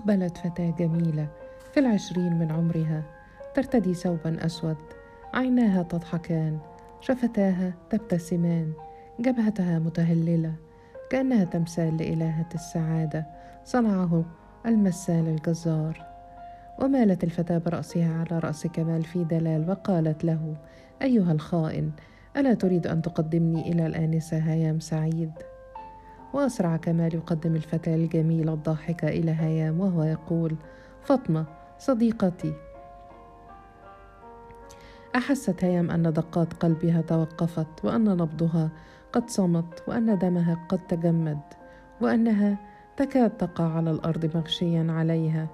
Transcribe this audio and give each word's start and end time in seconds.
أقبلت 0.00 0.38
فتاة 0.38 0.70
جميلة 0.70 1.28
في 1.72 1.80
العشرين 1.80 2.38
من 2.38 2.52
عمرها. 2.52 3.02
ترتدي 3.54 3.94
ثوبا 3.94 4.46
أسود 4.46 4.76
عيناها 5.34 5.82
تضحكان 5.82 6.58
شفتاها 7.00 7.72
تبتسمان. 7.90 8.72
جبهتها 9.20 9.78
متهللة 9.78 10.52
كأنها 11.10 11.44
تمثال 11.44 11.96
لإلهة 11.96 12.48
السعادة 12.54 13.26
صنعه 13.64 14.24
المسال 14.66 15.28
الجزار. 15.28 16.06
ومالت 16.82 17.24
الفتاة 17.24 17.58
برأسها 17.58 18.14
على 18.14 18.38
رأس 18.38 18.66
كمال 18.66 19.04
في 19.04 19.24
دلال 19.24 19.70
وقالت 19.70 20.24
له 20.24 20.56
أيها 21.02 21.32
الخائن 21.32 21.90
ألا 22.36 22.54
تريد 22.54 22.86
أن 22.86 23.02
تقدمني 23.02 23.72
إلى 23.72 23.86
الآنسة 23.86 24.38
هيام 24.38 24.80
سعيد؟ 24.80 25.32
وأسرع 26.32 26.76
كمال 26.76 27.14
يقدم 27.14 27.56
الفتاة 27.56 27.94
الجميلة 27.94 28.52
الضاحكة 28.52 29.08
إلى 29.08 29.30
هيام 29.30 29.80
وهو 29.80 30.02
يقول 30.02 30.56
فاطمة 31.02 31.44
صديقتي. 31.78 32.52
أحست 35.16 35.64
هيام 35.64 35.90
أن 35.90 36.12
دقات 36.12 36.52
قلبها 36.52 37.00
توقفت 37.00 37.84
وأن 37.84 38.04
نبضها 38.04 38.70
قد 39.12 39.30
صمت 39.30 39.82
وأن 39.88 40.18
دمها 40.18 40.66
قد 40.68 40.86
تجمد 40.86 41.40
وأنها 42.00 42.58
تكاد 42.96 43.30
تقع 43.30 43.64
على 43.64 43.90
الأرض 43.90 44.36
مغشيا 44.36 44.86
عليها 44.90 45.48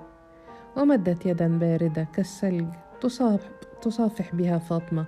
ومدت 0.76 1.26
يدا 1.26 1.58
باردة 1.58 2.06
كالثلج 2.12 2.66
تصافح 3.82 4.34
بها 4.34 4.58
فاطمة 4.58 5.06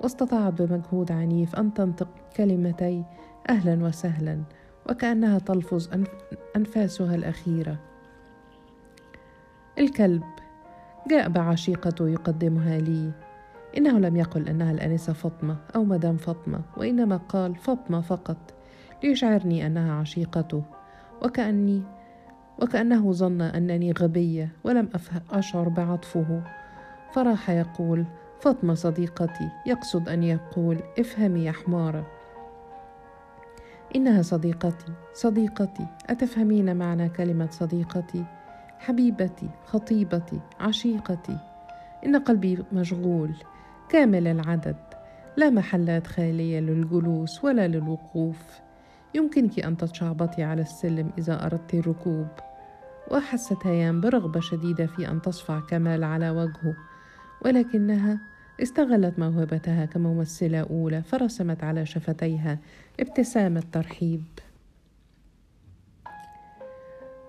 واستطاعت 0.00 0.62
بمجهود 0.62 1.12
عنيف 1.12 1.56
أن 1.56 1.74
تنطق 1.74 2.08
كلمتي 2.36 3.04
أهلا 3.48 3.84
وسهلا 3.84 4.42
وكأنها 4.90 5.38
تلفظ 5.38 5.88
أنفاسها 6.56 7.14
الأخيرة. 7.14 7.76
الكلب. 9.78 10.22
جاء 11.10 11.28
بعشيقته 11.28 12.08
يقدمها 12.08 12.78
لي. 12.78 13.12
إنه 13.78 13.98
لم 13.98 14.16
يقل 14.16 14.48
أنها 14.48 14.72
الأنسة 14.72 15.12
فاطمة 15.12 15.56
أو 15.76 15.84
مدام 15.84 16.16
فاطمة 16.16 16.60
وإنما 16.76 17.16
قال 17.16 17.56
فاطمة 17.56 18.00
فقط 18.00 18.54
ليشعرني 19.04 19.66
أنها 19.66 19.92
عشيقته. 19.92 20.62
وكأني 21.22 21.82
وكأنه 22.62 23.12
ظن 23.12 23.42
أنني 23.42 23.92
غبية 23.92 24.48
ولم 24.64 24.88
أشعر 25.30 25.68
بعطفه. 25.68 26.42
فراح 27.12 27.50
يقول 27.50 28.04
فاطمة 28.40 28.74
صديقتي 28.74 29.48
يقصد 29.66 30.08
أن 30.08 30.22
يقول 30.22 30.78
افهمي 30.98 31.44
يا 31.44 31.52
حمارة. 31.52 32.06
إنها 33.96 34.22
صديقتي 34.22 34.92
صديقتي 35.14 35.86
أتفهمين 36.10 36.76
معنى 36.76 37.08
كلمة 37.08 37.48
صديقتي؟ 37.50 38.24
حبيبتي 38.78 39.48
خطيبتي 39.66 40.40
عشيقتي. 40.60 41.38
إن 42.06 42.16
قلبي 42.16 42.64
مشغول 42.72 43.34
كامل 43.88 44.26
العدد. 44.26 44.76
لا 45.36 45.50
محلات 45.50 46.06
خالية 46.06 46.60
للجلوس 46.60 47.44
ولا 47.44 47.68
للوقوف. 47.68 48.60
يمكنك 49.14 49.60
أن 49.60 49.76
تتشعبطي 49.76 50.42
على 50.42 50.62
السلم 50.62 51.10
إذا 51.18 51.46
أردت 51.46 51.74
الركوب. 51.74 52.28
وأحست 53.10 53.66
هيام 53.66 54.00
برغبة 54.00 54.40
شديدة 54.40 54.86
في 54.86 55.08
أن 55.08 55.22
تصفع 55.22 55.60
كمال 55.60 56.04
على 56.04 56.30
وجهه 56.30 56.74
ولكنها 57.44 58.20
استغلت 58.60 59.18
موهبتها 59.18 59.84
كممثلة 59.84 60.60
أولى 60.60 61.02
فرسمت 61.02 61.64
على 61.64 61.86
شفتيها. 61.86 62.58
ابتسامة 63.00 63.62
ترحيب 63.72 64.22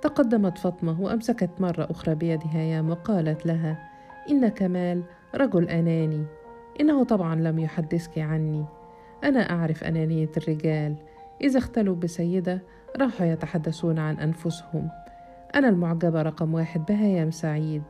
تقدمت 0.02 0.58
فاطمة 0.58 1.02
وأمسكت 1.02 1.50
مرة 1.60 1.88
أخرى 1.92 2.16
بيد 2.16 2.40
هيام 2.52 2.90
وقالت 2.90 3.46
لها 3.46 3.90
إن 4.30 4.48
كمال 4.48 5.04
رجل 5.36 5.70
أناني. 5.70 6.26
إنه 6.82 7.04
طبعا 7.04 7.36
لم 7.36 7.60
يحدثك 7.60 8.20
عني. 8.20 8.66
أنا 9.24 9.50
أعرف 9.50 9.84
أنانية 9.84 10.30
الرجال. 10.38 10.96
إذا 11.42 11.59
اختلوا 11.59 11.96
بسيدة 11.96 12.62
راحوا 13.00 13.26
يتحدثون 13.26 14.00
عن 14.00 14.20
أنفسهم. 14.20 14.90
أنا 15.56 15.70
المعجبة 15.70 16.22
رقم 16.22 16.53
واحد 16.53 16.86
بهيام 16.86 17.31
سعيد 17.31 17.84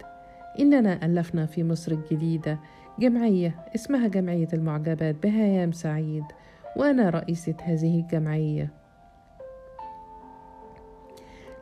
إننا 0.60 1.06
ألفنا 1.06 1.46
في 1.46 1.64
مصر 1.64 1.92
الجديدة. 1.92 2.60
جمعية 3.00 3.56
اسمها 3.76 4.08
جمعية 4.08 4.48
المعجبات 4.54 5.24
بهيام 5.24 5.72
سعيد 5.72 6.24
وأنا 6.78 7.10
رئيسة 7.10 7.56
هذه 7.62 8.00
الجمعية. 8.00 8.70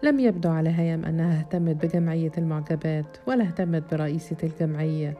لم 0.03 0.19
يبدو 0.19 0.50
على 0.50 0.69
هيام 0.69 1.06
أنها 1.06 1.40
اهتمت 1.40 1.86
بجمعية 1.86 2.31
المعجبات 2.38 3.18
ولا 3.28 3.44
اهتمت 3.44 3.94
برئيسة 3.94 4.38
الجمعية. 4.44 5.18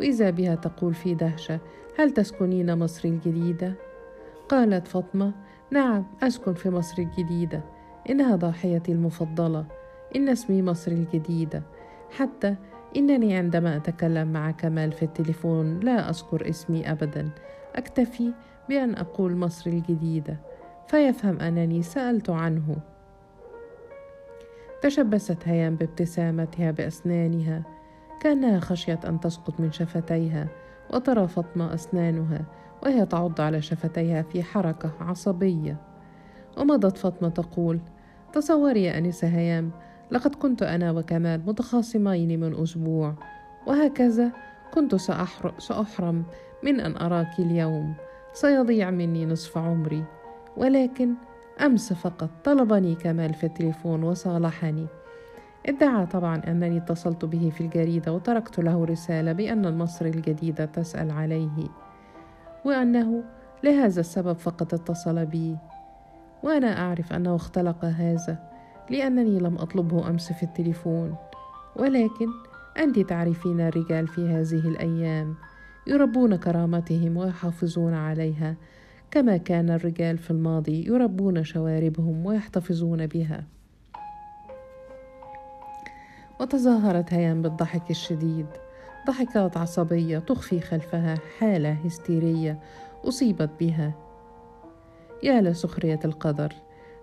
وإذا 0.00 0.30
بها 0.30 0.54
تقول 0.54 0.94
في 0.94 1.14
دهشة 1.14 1.60
هل 1.98 2.10
تسكنين 2.10 2.78
مصر 2.78 3.08
الجديدة؟ 3.08 3.72
قالت 4.48 4.86
فاطمة 4.86 5.32
نعم 5.70 6.04
أسكن 6.22 6.54
في 6.54 6.70
مصر 6.70 7.02
الجديدة. 7.02 7.62
إنها 8.10 8.36
ضاحيتي 8.36 8.92
المفضلة. 8.92 9.64
إن 10.16 10.28
اسمي 10.28 10.62
مصر 10.62 10.92
الجديدة. 10.92 11.62
حتى 12.10 12.56
إنني 12.96 13.36
عندما 13.36 13.76
أتكلم 13.76 14.32
مع 14.32 14.50
كمال 14.50 14.92
في 14.92 15.02
التليفون 15.02 15.80
لا 15.80 16.10
أذكر 16.10 16.48
اسمي 16.50 16.90
أبدا. 16.90 17.30
أكتفي 17.76 18.32
بأن 18.68 18.94
أقول 18.94 19.36
مصر 19.36 19.70
الجديدة. 19.70 20.36
فيفهم 20.86 21.40
أنني 21.40 21.82
سألت 21.82 22.30
عنه. 22.30 22.76
تشبست 24.82 25.48
هيام 25.48 25.76
بابتسامتها 25.76 26.70
بأسنانها. 26.70 27.62
كأنها 28.20 28.60
خشيت 28.60 29.04
أن 29.04 29.20
تسقط 29.20 29.60
من 29.60 29.72
شفتيها. 29.72 30.48
وترى 30.94 31.28
فاطمة 31.28 31.74
أسنانها 31.74 32.44
وهي 32.82 33.06
تعض 33.06 33.40
على 33.40 33.62
شفتيها 33.62 34.22
في 34.22 34.42
حركة 34.42 34.92
عصبية. 35.00 35.76
ومضت 36.58 36.96
فاطمة 36.96 37.28
تقول 37.28 37.80
تصوري 38.32 38.84
يا 38.84 38.98
أنسة 38.98 39.28
هيام 39.28 39.70
لقد 40.12 40.34
كنت 40.34 40.62
أنا 40.62 40.90
وكمال 40.90 41.46
متخاصمين 41.46 42.40
من 42.40 42.62
أسبوع. 42.62 43.14
وهكذا 43.66 44.32
كنت 44.74 44.94
سأحرم 45.58 46.24
من 46.64 46.80
أن 46.80 46.96
أراك 46.96 47.38
اليوم. 47.38 47.94
سيضيع 48.32 48.90
مني 48.90 49.26
نصف 49.26 49.58
عمري. 49.58 50.04
ولكن 50.56 51.14
أمس 51.60 51.92
فقط 51.92 52.30
طلبني 52.44 52.94
كمال 52.94 53.34
في 53.34 53.44
التليفون 53.44 54.02
وصالحني. 54.02 54.86
ادعى 55.66 56.06
طبعا 56.06 56.42
أنني 56.46 56.78
اتصلت 56.78 57.24
به 57.24 57.52
في 57.56 57.60
الجريدة 57.60 58.12
وتركت 58.12 58.58
له 58.60 58.84
رسالة 58.84 59.32
بأن 59.32 59.66
المصر 59.66 60.04
الجديدة 60.04 60.64
تسأل 60.64 61.10
عليه. 61.10 61.68
وأنه 62.64 63.24
لهذا 63.64 64.00
السبب 64.00 64.32
فقط 64.36 64.74
اتصل 64.74 65.26
بي. 65.26 65.56
وأنا 66.42 66.80
أعرف 66.80 67.12
أنه 67.12 67.36
اختلق 67.36 67.84
هذا. 67.84 68.49
لأنني 68.90 69.38
لم 69.38 69.56
أطلبه 69.58 70.08
أمس 70.08 70.32
في 70.32 70.42
التليفون 70.42 71.14
ولكن 71.76 72.28
أنت 72.78 72.98
تعرفين 72.98 73.60
الرجال 73.60 74.08
في 74.08 74.28
هذه 74.28 74.68
الأيام 74.68 75.34
يربون 75.86 76.36
كرامتهم 76.36 77.16
ويحافظون 77.16 77.94
عليها 77.94 78.56
كما 79.10 79.36
كان 79.36 79.70
الرجال 79.70 80.18
في 80.18 80.30
الماضي 80.30 80.86
يربون 80.86 81.44
شواربهم 81.44 82.26
ويحتفظون 82.26 83.06
بها. 83.06 83.44
وتظاهرت 86.40 87.12
هيام 87.12 87.42
بالضحك 87.42 87.90
الشديد 87.90 88.46
ضحكات 89.06 89.56
عصبية 89.56 90.18
تخفي 90.18 90.60
خلفها 90.60 91.14
حالة 91.38 91.72
هستيرية 91.72 92.60
أصيبت 93.04 93.50
بها. 93.60 93.92
يا 95.22 95.40
لسخرية 95.40 96.00
القدر. 96.04 96.52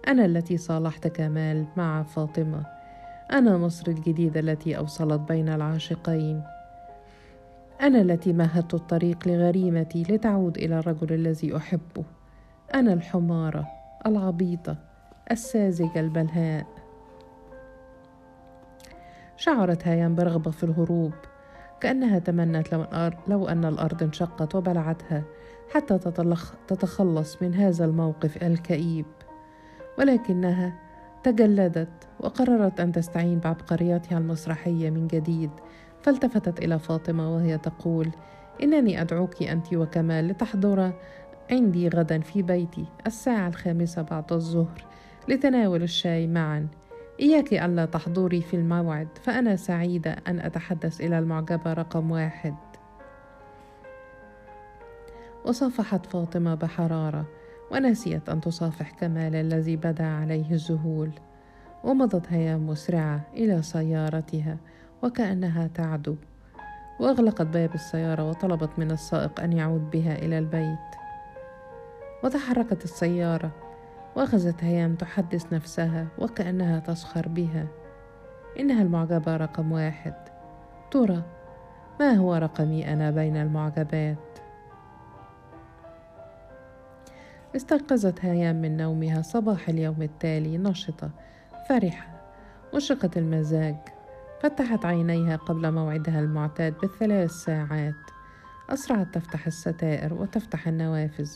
أنا 0.08 0.26
التي 0.26 0.58
صالحت 0.58 1.08
كمال 1.08 1.66
مع 1.78 2.04
فاطمة. 2.04 2.66
أنا 3.32 3.58
مصر 3.58 3.92
الجديدة 3.92 4.40
التي 4.40 4.78
أوصلت 4.78 5.22
بين 5.22 5.50
العاشقين. 5.50 6.44
أنا 7.82 8.02
التي 8.02 8.34
مهدت 8.34 8.74
الطريق 8.74 9.28
لغريمتي 9.28 10.04
لتعود 10.04 10.58
إلى 10.58 10.80
الرجل 10.80 11.14
الذي 11.14 11.58
أحبه. 11.58 12.04
أنا 12.74 12.94
الحمارة 12.94 13.68
العبيطة 14.06 14.78
الساذجة 15.32 16.00
البلهاء. 16.00 16.66
شعرت 19.38 19.88
هيام 19.88 20.16
برغبة 20.16 20.52
في 20.52 20.64
الهروب. 20.64 21.14
كأنها 21.82 22.20
تمنت 22.20 22.74
لو, 22.74 22.86
لو 23.28 23.48
أن 23.48 23.66
الأرض 23.66 24.04
انشقت 24.04 24.56
وبلعتها 24.56 25.24
حتى 25.74 25.98
تتخلص 26.68 27.42
من 27.42 27.56
هذا 27.56 27.86
الموقف 27.86 28.44
الكئيب. 28.44 29.06
ولكنها 29.98 30.74
تجلدت 31.24 32.08
وقررت 32.20 32.80
أن 32.80 32.92
تستعين 32.92 33.40
بعبقرياتها 33.40 34.18
المسرحية 34.18 34.90
من 34.90 35.08
جديد. 35.08 35.52
فالتفتت 36.02 36.60
إلى 36.60 36.80
فاطمة 36.80 37.36
وهي 37.36 37.58
تقول 37.58 38.10
إنني 38.64 39.02
أدعوك 39.02 39.44
أنت 39.44 39.74
وكمال 39.74 40.28
لتحضر 40.28 40.94
عندي 41.52 41.90
غدا 41.90 42.20
في 42.20 42.42
بيتي 42.42 42.86
الساعة 43.08 43.48
الخامسة 43.48 44.02
بعد 44.02 44.34
الظهر 44.34 44.86
لتناول 45.28 45.84
الشاي 45.84 46.28
معا. 46.28 46.68
إياك 47.20 47.54
ألا 47.54 47.86
تحضري 47.86 48.42
في 48.42 48.54
الموعد 48.54 49.08
فأنا 49.24 49.56
سعيدة 49.56 50.16
أن 50.28 50.40
أتحدث 50.40 51.02
إلى 51.02 51.20
المعجبة 51.20 51.74
رقم 51.74 52.12
واحد. 52.12 52.56
وصافحت 55.46 56.06
فاطمة 56.06 56.56
بحرارة. 56.56 57.26
ونسيت 57.72 58.30
أن 58.30 58.42
تصافح 58.42 58.92
كمال 58.92 59.36
الذي 59.36 59.76
بدا 59.76 60.06
عليه 60.06 60.52
الذهول 60.52 61.12
ومضت 61.84 62.34
هيام 62.34 62.68
مسرعة 62.68 63.22
إلى 63.34 63.62
سيارتها 63.62 64.58
وكأنها 65.04 65.68
تعدو. 65.68 66.16
وأغلقت 67.00 67.42
باب 67.42 67.74
السيارة 67.74 68.30
وطلبت 68.30 68.70
من 68.78 68.92
السائق 68.92 69.40
أن 69.40 69.54
يعود 69.54 69.90
بها 69.90 70.16
إلى 70.16 70.40
البيت. 70.40 70.78
وتحركت 72.24 72.84
السيارة 72.84 73.52
وأخذت 74.16 74.64
هيام 74.64 74.96
تحدث 74.96 75.54
نفسها 75.54 76.08
وكأنها 76.20 76.80
تسخر 76.80 77.28
بها. 77.28 77.68
إنها 78.60 78.82
المعجبة 78.82 79.38
رقم 79.38 79.72
واحد. 79.72 80.14
ترى 80.92 81.24
ما 82.00 82.14
هو 82.14 82.36
رقمي 82.36 82.94
أنا 82.94 83.12
بين 83.12 83.38
المعجبات؟ 83.38 84.18
استيقظت 87.56 88.26
هيام 88.26 88.62
من 88.62 88.78
نومها 88.78 89.22
صباح 89.22 89.70
اليوم 89.70 90.02
التالي 90.02 90.58
نشطة 90.58 91.12
فرحة. 91.70 92.08
مشرقة 92.76 93.10
المزاج. 93.18 93.76
فتحت 94.42 94.86
عينيها 94.86 95.36
قبل 95.36 95.72
موعدها 95.72 96.20
المعتاد 96.20 96.74
بثلاث 96.84 97.32
ساعات. 97.32 97.94
أسرعت 98.70 99.14
تفتح 99.14 99.48
الستائر 99.48 100.14
وتفتح 100.14 100.68
النوافذ. 100.68 101.32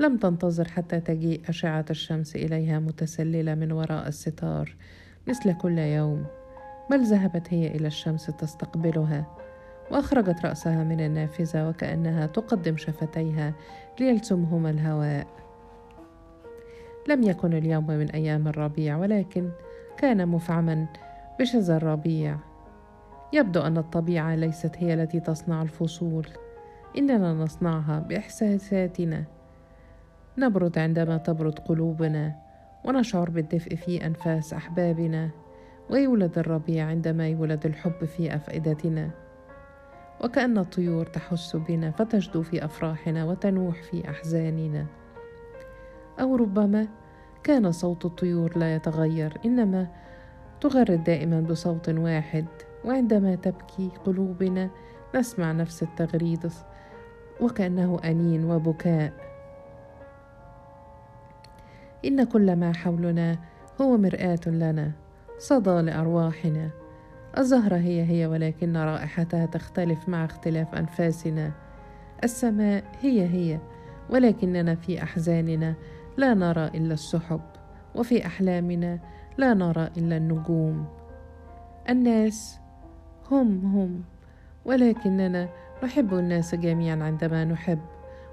لم 0.00 0.16
تنتظر 0.16 0.68
حتى 0.68 1.00
تجيء 1.00 1.42
أشعة 1.48 1.84
الشمس 1.90 2.36
إليها 2.36 2.78
متسللة 2.78 3.54
من 3.54 3.72
وراء 3.72 4.08
الستار 4.08 4.76
مثل 5.28 5.52
كل 5.52 5.78
يوم. 5.78 6.26
بل 6.90 7.04
ذهبت 7.04 7.54
هي 7.54 7.66
إلى 7.66 7.86
الشمس 7.86 8.26
تستقبلها 8.26 9.26
وأخرجت 9.90 10.46
رأسها 10.46 10.84
من 10.84 11.00
النافذة 11.00 11.68
وكأنها 11.68 12.26
تقدم 12.26 12.76
شفتيها 12.76 13.54
ليلتمهما 14.00 14.70
الهواء. 14.70 15.26
لم 17.08 17.22
يكن 17.22 17.52
اليوم 17.52 17.86
من 17.86 18.10
أيام 18.10 18.48
الربيع 18.48 18.96
ولكن 18.96 19.50
كان 19.98 20.28
مفعما 20.28 20.86
بشذا 21.40 21.76
الربيع. 21.76 22.36
يبدو 23.32 23.60
أن 23.60 23.78
الطبيعة 23.78 24.34
ليست 24.34 24.76
هي 24.78 24.94
التي 24.94 25.20
تصنع 25.20 25.62
الفصول. 25.62 26.26
إننا 26.98 27.32
نصنعها 27.32 27.98
بإحساساتنا. 27.98 29.24
نبرد 30.38 30.78
عندما 30.78 31.16
تبرد 31.16 31.58
قلوبنا 31.58 32.34
ونشعر 32.84 33.30
بالدفء 33.30 33.76
في 33.76 34.06
أنفاس 34.06 34.54
أحبابنا. 34.54 35.30
ويولد 35.90 36.38
الربيع 36.38 36.86
عندما 36.86 37.28
يولد 37.28 37.66
الحب 37.66 38.04
في 38.04 38.34
أفئدتنا. 38.34 39.10
وكأن 40.24 40.58
الطيور 40.58 41.06
تحس 41.06 41.56
بنا 41.56 41.90
فتجدو 41.90 42.42
في 42.42 42.64
أفراحنا 42.64 43.24
وتنوح 43.24 43.82
في 43.82 44.10
أحزاننا. 44.10 44.86
أو 46.20 46.36
ربما 46.36 46.88
كان 47.42 47.72
صوت 47.72 48.04
الطيور 48.04 48.58
لا 48.58 48.74
يتغير 48.74 49.38
إنما 49.44 49.86
تغرد 50.60 51.04
دائما 51.04 51.40
بصوت 51.40 51.88
واحد. 51.88 52.46
وعندما 52.84 53.34
تبكي 53.34 53.90
قلوبنا 54.04 54.70
نسمع 55.14 55.52
نفس 55.52 55.82
التغريد 55.82 56.50
وكأنه 57.40 58.00
أنين 58.04 58.44
وبكاء. 58.44 59.12
إن 62.04 62.24
كل 62.24 62.56
ما 62.56 62.72
حولنا 62.72 63.38
هو 63.80 63.96
مرآة 63.96 64.40
لنا 64.46 64.92
صدى 65.38 65.80
لأرواحنا. 65.80 66.83
الزهرة 67.38 67.76
هي 67.76 68.02
هي 68.10 68.26
ولكن 68.26 68.76
رائحتها 68.76 69.46
تختلف 69.46 70.08
مع 70.08 70.24
اختلاف 70.24 70.74
أنفاسنا. 70.74 71.52
السماء 72.24 72.84
هي 73.00 73.28
هي 73.28 73.60
ولكننا 74.10 74.74
في 74.74 75.02
أحزاننا 75.02 75.74
لا 76.16 76.34
نرى 76.34 76.66
إلا 76.66 76.94
السحب 76.94 77.40
وفي 77.94 78.26
أحلامنا 78.26 78.98
لا 79.38 79.54
نرى 79.54 79.90
إلا 79.96 80.16
النجوم. 80.16 80.86
الناس 81.88 82.58
هم 83.30 83.66
هم 83.66 84.02
ولكننا 84.64 85.48
نحب 85.84 86.14
الناس 86.14 86.54
جميعا 86.54 87.02
عندما 87.02 87.44
نحب 87.44 87.80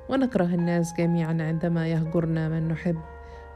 ونكره 0.09 0.56
الناس 0.56 0.94
جميعا 0.94 1.38
عندما 1.39 1.88
يهجرنا 1.88 2.50
من 2.50 2.68
نحب. 2.68 2.98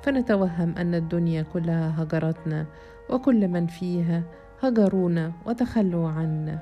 فنتوهم 0.02 0.76
أن 0.78 0.96
الدنيا 0.96 1.46
كلها 1.54 2.04
هجرتنا 2.04 2.66
وكل 3.10 3.48
من 3.48 3.68
فيها 3.68 4.24
هجرونا 4.68 5.32
وتخلوا 5.46 6.10
عنا. 6.10 6.60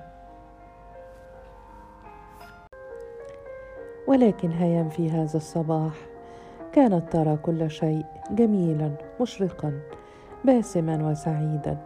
ولكن 4.08 4.52
هيام 4.52 4.90
في 4.90 5.10
هذا 5.12 5.38
الصباح 5.38 5.94
كانت 6.72 7.12
ترى 7.12 7.38
كل 7.38 7.72
شيء 7.72 8.06
جميلا 8.32 8.92
مشرقا 9.22 9.80
باسما 10.46 11.10
وسعيدا 11.10 11.78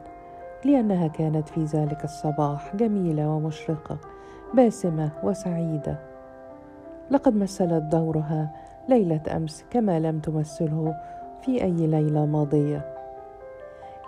لأنها 0.66 1.08
كانت 1.08 1.50
في 1.50 1.64
ذلك 1.64 2.04
الصباح 2.04 2.75
جميلة 2.75 3.30
ومشرقة 3.30 3.98
باسمة 4.54 5.12
وسعيدة. 5.24 6.00
لقد 7.12 7.36
مثلت 7.36 7.84
دورها 7.84 8.52
ليلة 8.90 9.22
أمس 9.36 9.66
كما 9.70 10.00
لم 10.00 10.20
تمثله 10.20 10.96
في 11.42 11.63
أي 11.63 11.88
ليلة 11.88 12.25
ماضية. 12.25 12.97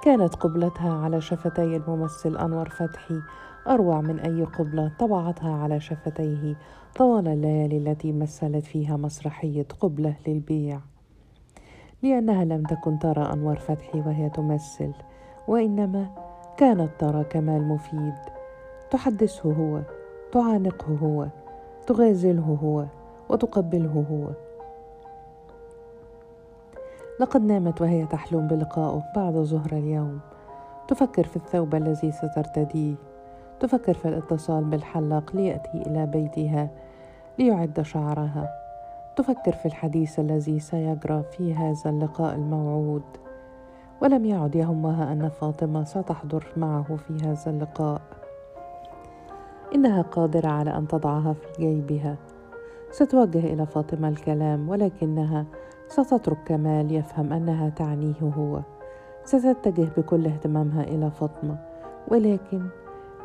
كانت 0.01 0.35
قبلتها 0.35 0.93
على 0.93 1.21
شفتي 1.21 1.75
الممثل 1.75 2.37
أنور 2.37 2.69
فتحي 2.69 3.21
أروع 3.67 4.01
من 4.01 4.19
أي 4.19 4.43
قبلة 4.43 4.91
طبعتها 4.99 5.55
على 5.63 5.79
شفتيه 5.79 6.55
طوال 6.95 7.27
الليالي 7.27 7.77
التي 7.77 8.11
مثلت 8.11 8.65
فيها 8.65 8.97
مسرحية 8.97 9.67
قبلة 9.79 10.15
للبيع. 10.27 10.79
لأنها 12.03 12.45
لم 12.45 12.63
تكن 12.63 12.99
ترى 12.99 13.33
أنور 13.33 13.55
فتحي 13.55 13.99
وهي 13.99 14.29
تمثل 14.29 14.91
وإنما 15.47 16.09
كانت 16.57 16.89
ترى 16.99 17.23
كمال 17.23 17.61
مفيد. 17.61 18.15
تحدثه 18.91 19.53
هو 19.53 19.81
تعانقه 20.31 20.97
هو 21.03 21.27
تغازله 21.87 22.57
هو 22.63 22.85
وتقبله 23.29 24.05
هو. 24.11 24.48
لقد 27.19 27.41
نامت 27.41 27.81
وهي 27.81 28.05
تحلم 28.05 28.47
بلقائه 28.47 29.03
بعد 29.15 29.33
ظهر 29.33 29.71
اليوم. 29.71 30.19
تفكر 30.87 31.23
في 31.23 31.35
الثوب 31.35 31.75
الذي 31.75 32.11
سترتديه. 32.11 32.95
تفكر 33.59 33.93
في 33.93 34.07
الاتصال 34.07 34.63
بالحلاق 34.63 35.35
ليأتي 35.35 35.81
إلى 35.87 36.05
بيتها 36.05 36.69
ليعد 37.39 37.81
شعرها. 37.81 38.49
تفكر 39.15 39.51
في 39.51 39.65
الحديث 39.65 40.19
الذي 40.19 40.59
سيجرى 40.59 41.23
في 41.23 41.53
هذا 41.53 41.89
اللقاء 41.89 42.35
الموعود. 42.35 43.03
ولم 44.01 44.25
يعد 44.25 44.55
يهمها 44.55 45.13
أن 45.13 45.29
فاطمة 45.29 45.83
ستحضر 45.83 46.47
معه 46.57 46.95
في 46.95 47.13
هذا 47.25 47.51
اللقاء. 47.51 48.01
إنها 49.75 50.01
قادرة 50.01 50.47
على 50.47 50.77
أن 50.77 50.87
تضعها 50.87 51.33
في 51.33 51.47
جيبها. 51.59 52.15
ستوجه 52.91 53.39
إلى 53.39 53.65
فاطمة 53.65 54.07
الكلام 54.07 54.69
ولكنها 54.69 55.45
ستترك 55.89 56.37
كمال 56.45 56.91
يفهم 56.91 57.33
أنها 57.33 57.69
تعنيه 57.69 58.21
هو. 58.37 58.59
ستتجه 59.23 59.87
بكل 59.97 60.25
اهتمامها 60.25 60.83
إلى 60.83 61.11
فاطمة 61.11 61.57
ولكن 62.07 62.61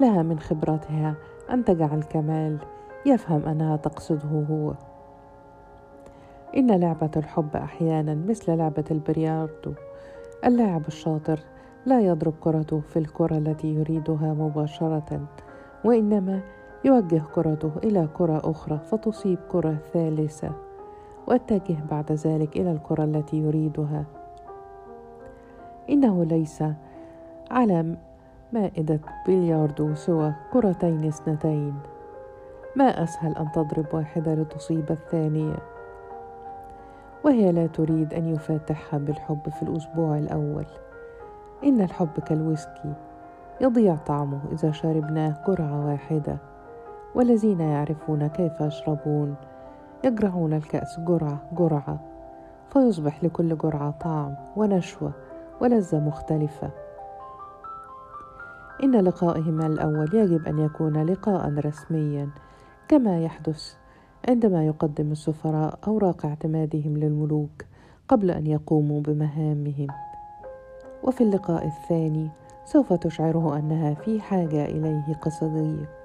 لها 0.00 0.22
من 0.22 0.38
خبرتها 0.38 1.14
أن 1.50 1.64
تجعل 1.64 2.02
كمال 2.02 2.58
يفهم 3.06 3.42
أنها 3.48 3.76
تقصده 3.76 4.44
هو. 4.50 4.74
إن 6.56 6.70
لعبة 6.70 7.10
الحب 7.16 7.56
أحيانا 7.56 8.14
مثل 8.14 8.56
لعبة 8.56 8.84
البلياردو 8.90 9.72
اللاعب 10.44 10.82
الشاطر 10.88 11.40
لا 11.86 12.00
يضرب 12.00 12.34
كرته 12.40 12.80
في 12.80 12.98
الكرة 12.98 13.38
التي 13.38 13.74
يريدها 13.74 14.34
مباشرة 14.34 15.20
وإنما 15.84 16.40
يوجه 16.84 17.22
كرته 17.34 17.70
إلى 17.84 18.08
كرة 18.14 18.50
أخرى 18.50 18.78
فتصيب 18.78 19.38
كرة 19.52 19.76
ثالثة. 19.92 20.50
واتجه 21.26 21.76
بعد 21.90 22.12
ذلك 22.12 22.56
إلى 22.56 22.72
الكرة 22.72 23.04
التي 23.04 23.36
يريدها. 23.36 24.04
إنه 25.90 26.24
ليس 26.24 26.64
على 27.50 27.96
مائدة 28.52 29.00
بلياردو 29.26 29.94
سوى 29.94 30.34
كرتين 30.52 31.04
اثنتين. 31.04 31.74
ما 32.76 33.02
أسهل 33.02 33.36
أن 33.36 33.52
تضرب 33.52 33.86
واحدة 33.92 34.34
لتصيب 34.34 34.90
الثانية. 34.90 35.56
وهي 37.24 37.52
لا 37.52 37.66
تريد 37.66 38.14
أن 38.14 38.28
يفاتحها 38.28 38.98
بالحب 38.98 39.48
في 39.48 39.62
الأسبوع 39.62 40.18
الأول. 40.18 40.66
إن 41.64 41.80
الحب 41.80 42.20
كالويسكي 42.26 42.92
يضيع 43.60 43.96
طعمه 43.96 44.40
إذا 44.52 44.70
شربناه 44.70 45.34
جرعه 45.46 45.86
واحدة. 45.86 46.36
والذين 47.14 47.60
يعرفون 47.60 48.26
كيف 48.26 48.60
يشربون 48.60 49.34
يجرعون 50.04 50.52
الكأس 50.52 51.00
جرعة 51.00 51.42
جرعة 51.52 52.00
فيصبح 52.72 53.24
لكل 53.24 53.58
جرعة 53.58 53.90
طعم 53.90 54.34
ونشوة 54.56 55.12
ولذة 55.60 56.00
مختلفة. 56.00 56.70
إن 58.82 58.96
لقائهما 58.96 59.66
الأول 59.66 60.14
يجب 60.14 60.48
أن 60.48 60.58
يكون 60.58 61.02
لقاء 61.02 61.54
رسميا 61.66 62.28
كما 62.88 63.20
يحدث 63.20 63.74
عندما 64.28 64.66
يقدم 64.66 65.12
السفراء 65.12 65.78
أوراق 65.86 66.26
اعتمادهم 66.26 66.96
للملوك 66.96 67.64
قبل 68.08 68.30
أن 68.30 68.46
يقوموا 68.46 69.00
بمهامهم. 69.00 69.86
وفي 71.02 71.20
اللقاء 71.20 71.66
الثاني 71.66 72.30
سوف 72.64 72.92
تشعره 72.92 73.58
أنها 73.58 73.94
في 73.94 74.20
حاجة 74.20 74.64
إليه 74.64 75.14
كصديق 75.24 76.03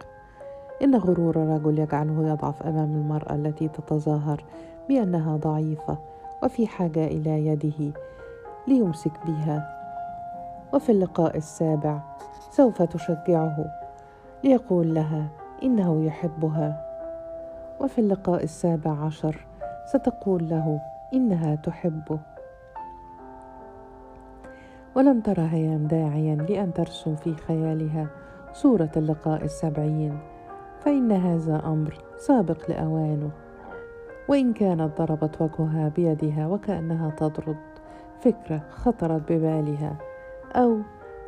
إن 0.84 0.96
غرور 0.96 1.36
الرجل 1.36 1.80
يجعله 1.80 2.28
يضعف 2.30 2.64
أمام 2.64 2.96
المرأة 2.96 3.36
التي 3.36 3.68
تتظاهر 3.68 4.44
بأنها 4.90 5.38
ضعيفة 5.38 5.98
وفي 6.44 6.68
حاجة 6.68 7.08
إلى 7.08 7.48
يده 7.48 7.92
ليمسك 8.68 9.12
بها. 9.26 9.76
وفي 10.74 10.92
اللقاء 10.92 11.38
السابع 11.38 12.00
سوف 12.52 12.82
تشجعه 12.82 13.66
ليقول 14.44 14.94
لها 14.94 15.28
إنه 15.64 16.06
يحبها. 16.06 16.86
وفي 17.82 18.02
اللقاء 18.02 18.44
السابع 18.44 18.92
عشر 18.92 19.46
ستقول 19.86 20.50
له 20.50 20.82
إنها 21.14 21.56
تحبه. 21.56 22.20
ولم 24.96 25.22
تر 25.22 25.42
هيام 25.42 25.88
داعيا 25.88 26.36
لأن 26.36 26.74
ترسم 26.74 27.16
في 27.16 27.36
خيالها 27.36 28.08
صورة 28.54 28.90
اللقاء 28.98 29.44
السبعين 29.44 30.20
فإن 30.80 31.12
هذا 31.12 31.62
أمر 31.66 31.98
سابق 32.18 32.70
لأوانه. 32.70 33.32
وإن 34.30 34.54
كانت 34.54 35.02
ضربت 35.02 35.42
وجهها 35.42 35.90
بيدها 35.96 36.48
وكأنها 36.48 37.10
تطرد 37.10 37.58
فكرة 38.22 38.62
خطرت 38.70 39.32
ببالها 39.32 39.96
أو 40.56 40.78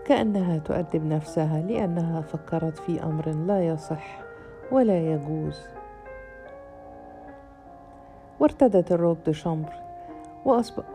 كأنها 0.06 0.58
تؤدب 0.58 1.06
نفسها 1.06 1.62
لأنها 1.62 2.22
فكرت 2.22 2.78
في 2.78 3.04
أمر 3.04 3.30
لا 3.30 3.68
يصح 3.68 4.22
ولا 4.72 4.98
يجوز. 5.14 5.60
وارتدت 8.40 8.92
الروب 8.92 9.18
دي 9.26 9.34
شامبر 9.34 9.74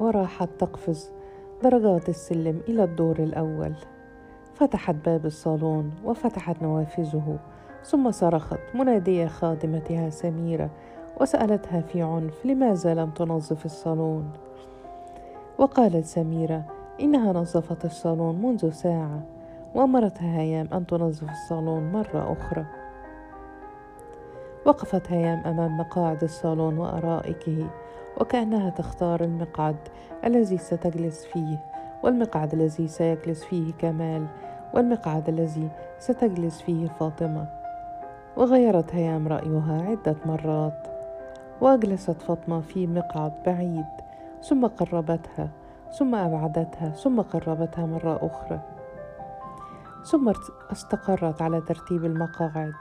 وراحت 0.00 0.48
تقفز 0.58 1.10
درجات 1.62 2.08
السلم 2.08 2.60
إلى 2.68 2.84
الدور 2.84 3.18
الأول. 3.18 3.74
فتحت 4.54 4.94
باب 4.94 5.26
الصالون 5.26 5.92
وفتحت 6.04 6.62
نوافذه 6.62 7.38
ثم 7.84 8.10
صرخت 8.10 8.60
منادية 8.74 9.26
خادمتها 9.26 10.10
سميرة 10.10 10.70
وسألتها 11.20 11.80
في 11.80 12.02
عنف 12.02 12.46
لماذا 12.46 12.94
لم 12.94 13.10
تنظف 13.10 13.64
الصالون؟ 13.64 14.32
وقالت 15.58 16.04
سميرة 16.04 16.64
إنها 17.00 17.32
نظفت 17.32 17.84
الصالون 17.84 18.42
منذ 18.42 18.70
ساعة 18.70 19.20
وأمرتها 19.74 20.40
هيام 20.40 20.68
أن 20.72 20.86
تنظف 20.86 21.30
الصالون 21.30 21.92
مرة 21.92 22.32
أخرى. 22.32 22.64
وقفت 24.66 25.12
هيام 25.12 25.38
أمام 25.46 25.78
مقاعد 25.78 26.22
الصالون 26.22 26.78
وأرائكه 26.78 27.66
وكأنها 28.20 28.70
تختار 28.70 29.24
المقعد 29.24 29.76
الذي 30.24 30.58
ستجلس 30.58 31.24
فيه 31.24 31.64
والمقعد 32.02 32.52
الذي 32.52 32.88
سيجلس 32.88 33.44
فيه 33.44 33.72
كمال 33.72 34.26
والمقعد 34.74 35.28
الذي 35.28 35.68
ستجلس 35.98 36.60
فيه 36.60 36.88
فاطمة. 36.88 37.55
وغيرت 38.36 38.94
هيام 38.94 39.28
رأيها 39.28 39.82
عدة 39.82 40.16
مرات. 40.26 40.86
وأجلست 41.60 42.22
فاطمة 42.22 42.60
في 42.60 42.86
مقعد 42.86 43.32
بعيد 43.46 43.84
ثم 44.42 44.66
قربتها 44.66 45.48
ثم 45.98 46.14
أبعدتها 46.14 46.90
ثم 46.90 47.20
قربتها 47.20 47.86
مرة 47.86 48.26
أخرى. 48.26 48.60
ثم 50.04 50.32
استقرت 50.72 51.42
على 51.42 51.60
ترتيب 51.60 52.04
المقاعد. 52.04 52.72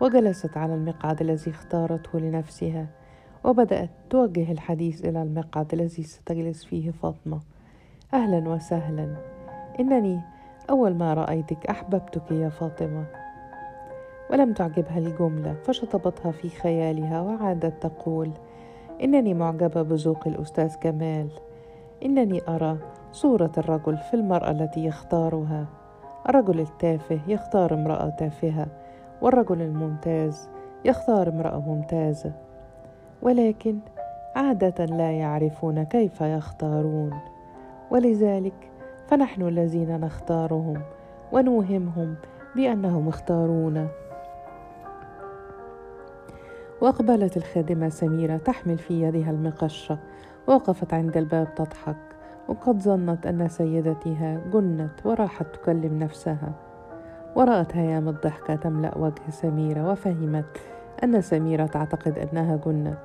وجلست 0.00 0.56
على 0.56 0.74
المقعد 0.74 1.20
الذي 1.20 1.50
اختارته 1.50 2.18
لنفسها 2.18 2.86
وبدأت 3.44 3.90
توجه 4.10 4.52
الحديث 4.52 5.04
إلى 5.04 5.22
المقعد 5.22 5.72
الذي 5.74 6.02
ستجلس 6.02 6.64
فيه 6.64 6.90
فاطمة. 6.90 7.40
أهلا 8.14 8.48
وسهلا. 8.48 9.16
إنني 9.80 10.20
أول 10.70 10.94
ما 10.94 11.14
رأيتك 11.14 11.66
أحببتك 11.66 12.30
يا 12.30 12.48
فاطمة. 12.48 13.25
ولم 14.30 14.52
تعجبها 14.52 14.98
الجملة 14.98 15.54
فشطبتها 15.64 16.32
في 16.32 16.48
خيالها 16.48 17.20
وعادت 17.20 17.82
تقول 17.82 18.30
إنني 19.02 19.34
معجبة 19.34 19.82
بذوق 19.82 20.26
الأستاذ 20.26 20.74
كمال. 20.74 21.28
إنني 22.04 22.40
أرى 22.48 22.78
صورة 23.12 23.52
الرجل 23.58 23.96
في 23.96 24.14
المرأة 24.14 24.50
التي 24.50 24.84
يختارها. 24.84 25.66
الرجل 26.28 26.60
التافه 26.60 27.20
يختار 27.28 27.74
امرأة 27.74 28.08
تافهة 28.08 28.66
والرجل 29.22 29.62
الممتاز 29.62 30.48
يختار 30.84 31.28
امرأة 31.28 31.60
ممتازة. 31.60 32.32
ولكن 33.22 33.78
عادة 34.36 34.84
لا 34.84 35.12
يعرفون 35.12 35.82
كيف 35.82 36.20
يختارون. 36.20 37.10
ولذلك 37.90 38.70
فنحن 39.08 39.42
الذين 39.42 40.00
نختارهم 40.00 40.82
ونوهمهم 41.32 42.14
بأنهم 42.56 43.08
اختارونا 43.08 43.88
وأقبلت 46.80 47.36
الخادمة 47.36 47.88
سميرة 47.88 48.36
تحمل 48.36 48.78
في 48.78 49.02
يدها 49.02 49.30
المقشة 49.30 49.98
وقفت 50.46 50.94
عند 50.94 51.16
الباب 51.16 51.54
تضحك 51.54 51.96
وقد 52.48 52.82
ظنت 52.82 53.26
أن 53.26 53.48
سيدتها 53.48 54.40
جنت 54.52 54.90
وراحت 55.04 55.46
تكلم 55.54 55.98
نفسها. 55.98 56.52
ورأت 57.36 57.76
هيام 57.76 58.08
الضحكة 58.08 58.54
تملأ 58.54 58.98
وجه 58.98 59.30
سميرة 59.30 59.90
وفهمت 59.90 60.60
أن 61.04 61.20
سميرة 61.20 61.66
تعتقد 61.66 62.18
أنها 62.18 62.56
جنت. 62.56 62.98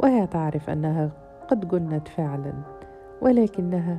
وهي 0.00 0.26
تعرف 0.26 0.70
أنها 0.70 1.10
قد 1.48 1.68
جنت 1.68 2.08
فعلا 2.08 2.52
ولكنها 3.20 3.98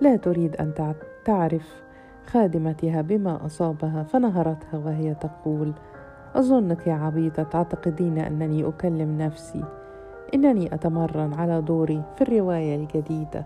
لا 0.00 0.16
تريد 0.16 0.56
أن 0.56 0.94
تعرف 1.24 1.82
خادمتها 2.26 3.02
بما 3.02 3.46
أصابها 3.46 4.02
فنهرتها 4.02 4.78
وهي 4.78 5.14
تقول 5.14 5.72
أظنك 6.34 6.86
يا 6.86 6.94
عبيطة 6.94 7.42
تعتقدين 7.42 8.18
أنني 8.18 8.68
أكلم 8.68 9.18
نفسي. 9.18 9.64
إنني 10.34 10.74
أتمرن 10.74 11.34
على 11.34 11.60
دوري 11.62 12.02
في 12.16 12.22
الرواية 12.22 12.76
الجديدة. 12.76 13.44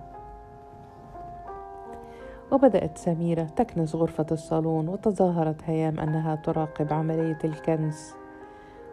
وبدأت 2.52 2.98
سميرة 2.98 3.42
تكنس 3.56 3.94
غرفة 3.94 4.26
الصالون 4.32 4.88
وتظاهرت 4.88 5.62
هيام 5.64 6.00
أنها 6.00 6.34
تراقب 6.34 6.92
عملية 6.92 7.38
الكنس 7.44 8.14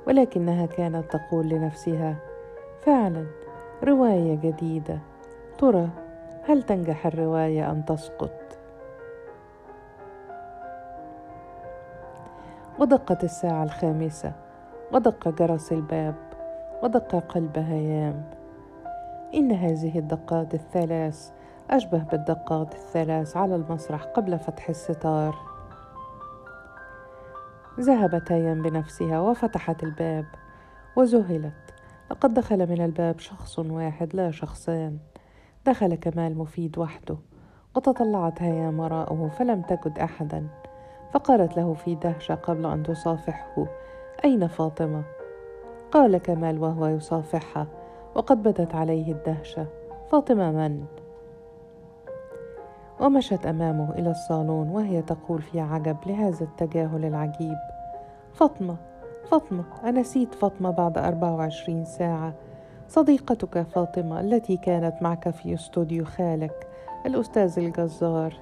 ولكنها 0.08 0.66
كانت 0.66 1.16
تقول 1.16 1.50
لنفسها 1.50 2.16
فعلا 2.82 3.26
رواية 3.84 4.36
جديدة. 4.36 5.00
ترى 5.58 5.90
هل 6.44 6.64
تنجح 6.64 7.06
الرواية 7.06 7.72
أم 7.72 7.82
تسقط؟ 7.82 8.43
ودقت 12.80 13.24
الساعة 13.24 13.64
الخامسة. 13.64 14.34
ودق 14.92 15.30
جرس 15.30 15.72
الباب. 15.72 16.16
ودق 16.84 17.16
قلب 17.16 17.58
هيام. 17.58 18.30
إن 19.34 19.52
هذه 19.52 20.00
الدقات 20.00 20.54
الثلاث 20.54 21.32
أشبه 21.70 21.98
بالدقات 21.98 22.74
الثلاث 22.74 23.38
على 23.38 23.56
المسرح 23.56 24.04
قبل 24.04 24.40
فتح 24.40 24.70
الستار. 24.70 25.36
ذهبت 27.80 28.32
هيام 28.32 28.62
بنفسها 28.62 29.20
وفتحت 29.20 29.84
الباب. 29.84 30.26
وذهلت. 30.96 31.54
لقد 32.12 32.34
دخل 32.34 32.70
من 32.70 32.82
الباب 32.82 33.20
شخص 33.20 33.60
واحد 33.60 34.16
لا 34.16 34.32
شخصان. 34.32 34.98
دخل 35.66 35.96
كمال 35.96 36.38
مفيد 36.38 36.78
وحده. 36.78 37.18
وتطلعت 37.76 38.42
هيام 38.42 38.80
وراءه 38.80 39.30
فلم 39.38 39.62
تجد 39.62 40.00
أحدا. 40.00 40.48
فقالت 41.14 41.58
له 41.58 41.74
في 41.74 41.96
دهشة 41.96 42.36
قبل 42.36 42.66
أن 42.66 42.84
تصافحه 42.84 43.66
أين 44.26 44.48
فاطمة؟ 44.48 45.04
قال 45.92 46.18
كمال 46.18 46.60
وهو 46.60 46.88
يصافحها 46.88 47.68
وقد 48.16 48.44
بدت 48.44 48.76
عليه 48.76 49.12
الدهشة 49.12 49.66
فاطمة 50.12 50.52
من؟ 50.52 50.86
ومشت 53.00 53.46
أمامه 53.46 53.92
إلى 53.92 54.12
الصالون 54.12 54.70
وهي 54.70 55.02
تقول 55.02 55.42
في 55.42 55.60
عجب 55.60 55.98
لهذا 56.06 56.44
التجاهل 56.46 57.06
العجيب 57.06 57.58
فاطمة 58.34 58.76
فاطمة 59.26 59.64
أنسيت 59.86 60.36
فاطمة 60.36 60.72
بعد 60.72 60.98
أربعة 60.98 61.36
وعشرين 61.36 61.86
ساعة 61.86 62.34
صديقتك 62.88 63.62
فاطمة 63.62 64.20
التي 64.20 64.58
كانت 64.58 65.02
معك 65.02 65.30
في 65.30 65.54
استوديو 65.54 66.06
خالك 66.06 66.68
الأستاذ 67.06 67.60
الجزار 67.60 68.34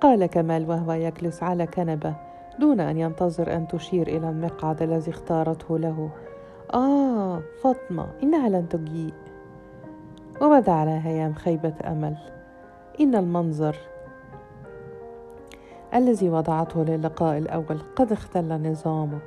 قال 0.00 0.26
كمال 0.26 0.68
وهو 0.70 0.92
يجلس 0.92 1.42
على 1.42 1.66
كنبة 1.66 2.14
دون 2.58 2.80
أن 2.80 2.98
ينتظر 2.98 3.56
أن 3.56 3.68
تشير 3.68 4.06
إلى 4.06 4.28
المقعد 4.30 4.82
الذي 4.82 5.10
اختارته 5.10 5.78
له. 5.78 6.10
آه 6.74 7.40
فاطمة 7.62 8.06
إنها 8.22 8.48
لن 8.48 8.68
تجيء. 8.68 9.14
وبدأ 10.42 10.72
على 10.72 11.00
هيام 11.04 11.34
خيبة 11.34 11.74
أمل. 11.84 12.16
إن 13.00 13.14
المنظر 13.14 13.76
الذي 15.94 16.30
وضعته 16.30 16.84
للقاء 16.84 17.38
الأول 17.38 17.78
قد 17.96 18.12
اختل 18.12 18.70
نظامه. 18.70 19.18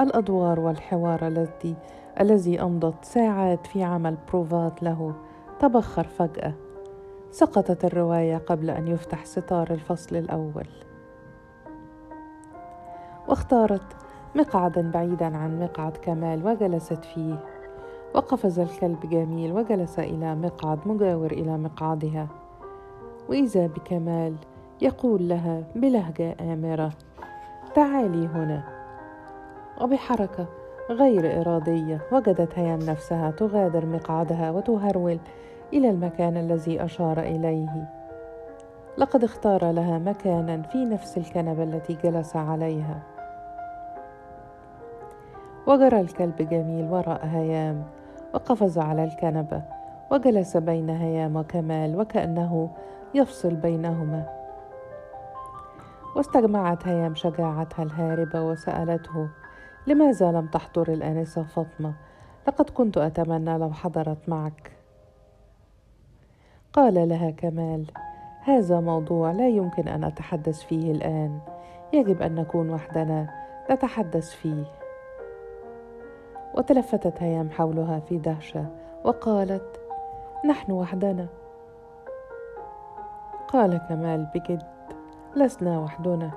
الأدوار 0.00 0.60
والحوار 0.60 1.26
الذي 1.26 1.74
الذي 2.20 2.62
أمضت 2.62 3.04
ساعات 3.04 3.66
في 3.66 3.82
عمل 3.82 4.16
بروفات 4.32 4.82
له 4.82 5.14
تبخر 5.60 6.04
فجأة. 6.04 6.52
سقطت 7.32 7.84
الرواية 7.84 8.38
قبل 8.38 8.70
أن 8.70 8.88
يفتح 8.88 9.24
ستار 9.24 9.70
الفصل 9.70 10.16
الأول. 10.16 10.66
واختارت 13.28 13.82
مقعدا 14.34 14.90
بعيدا 14.90 15.36
عن 15.36 15.60
مقعد 15.60 15.96
كمال 15.96 16.46
وجلست 16.46 17.04
فيه. 17.04 17.44
وقفز 18.14 18.58
الكلب 18.58 19.00
جميل 19.10 19.52
وجلس 19.52 19.98
إلى 19.98 20.34
مقعد 20.34 20.78
مجاور 20.86 21.30
إلى 21.30 21.58
مقعدها. 21.58 22.28
وإذا 23.28 23.66
بكمال 23.66 24.34
يقول 24.82 25.28
لها 25.28 25.62
بلهجة 25.76 26.36
آمرة 26.40 26.92
تعالي 27.74 28.26
هنا. 28.26 28.64
وبحركة 29.80 30.46
غير 30.90 31.40
إرادية 31.40 32.00
وجدت 32.12 32.58
هيام 32.58 32.78
نفسها 32.78 33.30
تغادر 33.30 33.86
مقعدها 33.86 34.50
وتهرول 34.50 35.18
إلى 35.72 35.90
المكان 35.90 36.36
الذي 36.36 36.84
أشار 36.84 37.20
إليه. 37.20 37.88
لقد 38.98 39.24
اختار 39.24 39.70
لها 39.70 39.98
مكانا 39.98 40.62
في 40.62 40.84
نفس 40.84 41.18
الكنبة 41.18 41.62
التي 41.62 41.98
جلس 42.04 42.36
عليها. 42.36 43.02
وجرى 45.66 46.00
الكلب 46.00 46.36
جميل 46.36 46.90
وراء 46.90 47.26
هيام 47.26 47.84
وقفز 48.34 48.78
على 48.78 49.04
الكنبة 49.04 49.62
وجلس 50.10 50.56
بين 50.56 50.90
هيام 50.90 51.36
وكمال 51.36 52.00
وكأنه 52.00 52.70
يفصل 53.14 53.54
بينهما. 53.54 54.24
واستجمعت 56.16 56.88
هيام 56.88 57.14
شجاعتها 57.14 57.82
الهاربة 57.82 58.42
وسألته 58.42 59.28
لماذا 59.86 60.32
لم 60.32 60.46
تحضر 60.46 60.92
الآنسة 60.92 61.42
فاطمة؟ 61.42 61.92
لقد 62.48 62.70
كنت 62.70 62.98
أتمنى 62.98 63.58
لو 63.58 63.72
حضرت 63.72 64.28
معك. 64.28 64.81
قال 66.72 67.08
لها 67.08 67.30
كمال 67.30 67.84
هذا 68.40 68.80
موضوع 68.80 69.32
لا 69.32 69.48
يمكن 69.48 69.88
أن 69.88 70.04
أتحدث 70.04 70.62
فيه 70.62 70.92
الآن. 70.92 71.38
يجب 71.92 72.22
أن 72.22 72.34
نكون 72.34 72.70
وحدنا 72.70 73.28
نتحدث 73.70 74.30
فيه. 74.30 74.64
وتلفتت 76.54 77.22
هيام 77.22 77.50
حولها 77.50 78.00
في 78.00 78.18
دهشة 78.18 78.66
وقالت 79.04 79.80
نحن 80.46 80.72
وحدنا. 80.72 81.26
قال 83.48 83.80
كمال 83.88 84.26
بجد 84.34 84.62
لسنا 85.36 85.78
وحدنا. 85.78 86.30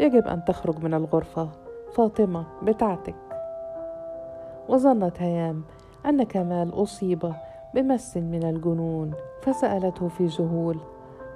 يجب 0.00 0.26
أن 0.28 0.44
تخرج 0.44 0.84
من 0.84 0.94
الغرفة 0.94 1.48
فاطمة 1.92 2.44
بتاعتك. 2.62 3.14
وظنت 4.68 5.22
هيام 5.22 5.64
أن 6.06 6.22
كمال 6.22 6.82
أصيب 6.82 7.32
بمس 7.76 8.16
من 8.16 8.44
الجنون 8.44 9.12
فسألته 9.42 10.08
في 10.08 10.26
ذهول 10.26 10.78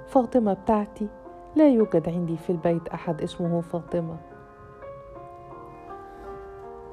فاطمة 0.07 0.53
بتاعتي 0.53 1.07
لا 1.55 1.69
يوجد 1.69 2.09
عندي 2.09 2.37
في 2.37 2.49
البيت 2.49 2.87
أحد 2.87 3.21
اسمه 3.21 3.61
فاطمة. 3.61 4.17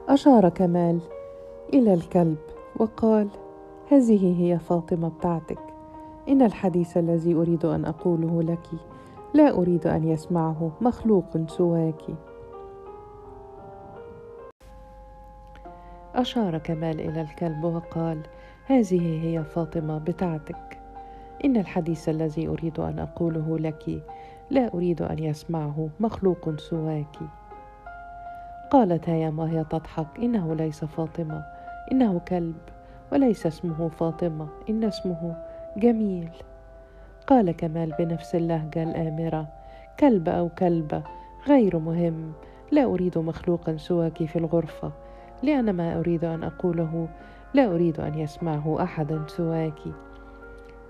أشار 0.09 0.49
كمال 0.49 1.01
إلى 1.75 1.95
الكلب 1.95 2.37
وقال 2.77 3.29
هذه 3.91 4.43
هي 4.43 4.59
فاطمة 4.59 5.09
بتاعتك. 5.09 5.59
إن 6.29 6.43
الحديث 6.43 6.97
الذي 6.97 7.35
أريد 7.35 7.65
أن 7.65 7.85
أقوله 7.85 8.43
لك 8.43 8.69
لا 9.35 9.51
أريد 9.51 9.87
أن 9.87 10.09
يسمعه 10.09 10.71
مخلوق 10.81 11.47
سواك. 11.47 12.03
أشار 16.15 16.59
كمال 16.59 17.01
إلى 17.01 17.21
الكلب 17.21 17.65
وقال 17.65 18.23
هذه 18.69 19.25
هي 19.25 19.45
فاطمة 19.45 19.99
بتاعتك. 19.99 20.79
إن 21.45 21.57
الحديث 21.57 22.09
الذي 22.09 22.49
أريد 22.49 22.81
أن 22.81 22.99
أقوله 22.99 23.59
لك 23.59 24.03
لا 24.51 24.75
أريد 24.75 25.03
أن 25.03 25.19
يسمعه 25.19 25.89
مخلوق 26.01 26.57
سواك. 26.57 27.17
قالت 28.71 29.09
هيام 29.09 29.39
وهي 29.39 29.65
تضحك؟ 29.65 30.07
إنه 30.19 30.55
ليس 30.55 30.85
فاطمة. 30.85 31.45
إنه 31.93 32.19
كلب 32.29 32.57
وليس 33.13 33.47
اسمه 33.47 33.89
فاطمة 33.89 34.49
إن 34.71 34.85
اسمه 34.85 35.37
جميل. 35.77 36.31
قال 37.27 37.53
كمال 37.53 37.95
بنفس 37.99 38.35
اللهجة 38.35 38.83
الآمرة. 38.83 39.47
كلب 40.01 40.29
أو 40.29 40.49
كلبة 40.49 41.03
غير 41.47 41.79
مهم. 41.79 42.33
لا 42.73 42.85
أريد 42.85 43.19
مخلوقا 43.19 43.77
سواك 43.77 44.25
في 44.25 44.37
الغرفة. 44.37 44.93
لأن 45.43 45.71
ما 45.71 45.99
أريد 45.99 46.25
أن 46.25 46.45
أقوله 46.45 47.09
لا 47.55 47.75
أريد 47.75 48.01
أن 48.01 48.19
يسمعه 48.19 48.83
أحدا 48.83 49.25
سواك. 49.27 49.79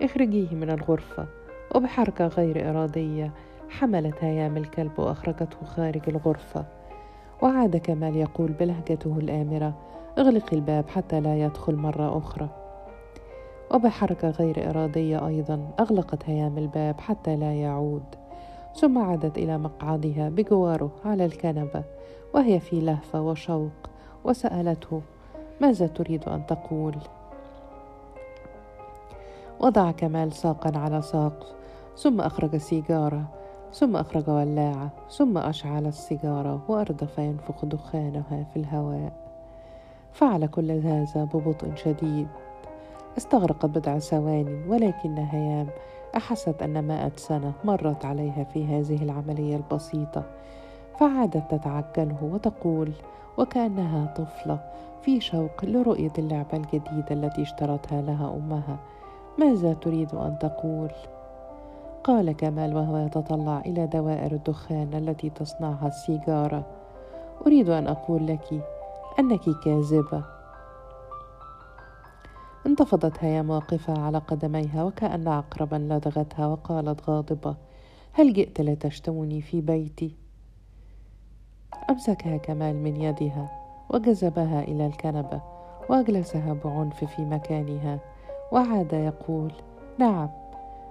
اخرجيه 0.03 0.55
من 0.55 0.71
الغرفة. 0.71 1.27
وبحركة 1.75 2.27
غير 2.27 2.71
إرادية. 2.71 3.33
حملت 3.68 4.25
هيام 4.25 4.57
الكلب 4.57 4.99
وأخرجته 4.99 5.64
خارج 5.64 6.03
الغرفة. 6.09 6.64
وعاد 7.42 7.77
كمال 7.77 8.16
يقول 8.16 8.53
بلهجته 8.53 9.18
الآمرة. 9.18 9.75
اغلقي 10.18 10.57
الباب 10.57 10.88
حتى 10.88 11.21
لا 11.21 11.38
يدخل 11.44 11.77
مرة 11.77 12.18
أخرى. 12.18 12.49
وبحركة 13.75 14.31
غير 14.31 14.71
إرادية 14.71 15.27
أيضا. 15.27 15.71
أغلقت 15.81 16.31
هيام 16.31 16.59
الباب 16.59 17.01
حتى 17.01 17.37
لا 17.37 17.55
يعود. 17.55 18.05
ثم 18.75 18.99
عادت 18.99 19.38
إلى 19.38 19.59
مقعدها 19.59 20.29
بجواره 20.29 20.90
على 21.05 21.25
الكنبة. 21.25 21.85
وهي 22.35 22.61
في 22.61 22.81
لهفة 22.81 23.21
وشوق. 23.21 23.90
وسألته 24.25 25.03
ماذا 25.61 25.87
تريد 25.87 26.29
أن 26.29 26.47
تقول؟ 26.47 26.97
وضع 29.61 29.90
كمال 29.90 30.33
ساقا 30.33 30.79
على 30.79 31.03
ساق 31.03 31.55
ثم 31.97 32.21
أخرج 32.21 32.57
سيجارة 32.57 33.25
ثم 33.73 33.97
أخرج 33.97 34.31
ولاعة 34.31 34.90
ثم 35.11 35.38
أشعل 35.38 35.87
السيجارة 35.87 36.61
وأردف 36.68 37.18
ينفخ 37.18 37.64
دخانها 37.64 38.47
في 38.53 38.57
الهواء. 38.57 39.12
فعل 40.12 40.47
كل 40.47 40.71
هذا 40.71 41.25
ببطء 41.35 41.75
شديد. 41.75 42.29
استغرقت 43.18 43.66
بضع 43.66 43.99
ثوان 43.99 44.64
ولكن 44.68 45.18
هيام 45.18 45.66
أحست 46.16 46.62
أن 46.62 46.85
مائة 46.85 47.12
سنة 47.16 47.53
مرت 47.64 48.05
عليها 48.05 48.44
في 48.44 48.64
هذه 48.64 49.03
العملية 49.03 49.57
البسيطة. 49.57 50.25
فعادت 50.98 51.54
تتعجنه 51.54 52.18
وتقول 52.22 52.92
وكأنها 53.38 54.14
طفلة 54.16 54.61
في 55.02 55.20
شوق 55.20 55.64
لرؤية 55.64 56.12
اللعبة 56.18 56.56
الجديدة 56.56 57.06
التي 57.11 57.42
اشترتها 57.42 58.02
لها 58.02 58.34
أمها. 58.37 58.78
ماذا 59.38 59.72
تريد 59.72 60.14
أن 60.14 60.38
تقول؟ 60.38 60.90
قال 62.04 62.32
كمال 62.32 62.76
وهو 62.76 62.96
يتطلع 62.96 63.61
إلى 63.66 63.87
دوائر 63.87 64.32
الدخان 64.32 64.94
التي 64.94 65.30
تصنعها 65.30 65.87
السيجارة. 65.87 66.66
أريد 67.46 67.70
أن 67.70 67.87
أقول 67.87 68.26
لك 68.26 68.64
أنك 69.18 69.40
كاذبة. 69.64 70.24
انتفضت 72.66 73.24
هيام 73.24 73.50
واقفة 73.50 74.00
على 74.00 74.18
قدميها 74.18 74.84
وكأن 74.84 75.28
عقربا 75.28 75.76
لدغتها 75.76 76.46
وقالت 76.46 77.11
غاضبة 77.11 77.56
هل 78.12 78.32
جئت 78.32 78.61
لتشتمني 78.61 79.40
في 79.40 79.61
بيتي؟ 79.61 80.27
أمسكها 81.90 82.37
كمال 82.37 82.77
من 82.77 83.01
يدها 83.01 83.48
وجذبها 83.90 84.61
إلى 84.62 84.87
الكنبة 84.87 85.40
وأجلسها 85.88 86.57
بعنف 86.64 87.05
في 87.05 87.24
مكانها. 87.24 87.98
وعاد 88.53 88.92
يقول 88.92 89.53
نعم 89.98 90.29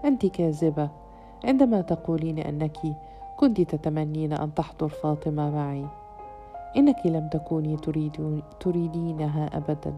أنت 0.05 0.25
كاذبة. 0.25 0.89
عندما 1.45 1.81
تقولين 1.81 2.39
أنك 2.39 2.77
كنت 3.37 3.61
تتمنين 3.61 4.33
أن 4.33 4.53
تحضر 4.53 4.87
فاطمة 4.87 5.49
معي 5.49 5.85
إنك 6.77 7.05
لم 7.05 7.27
تكوني 7.27 7.77
تريدينها 8.59 9.49
أبدا. 9.57 9.93